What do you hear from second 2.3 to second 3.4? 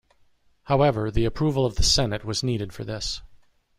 needed for this.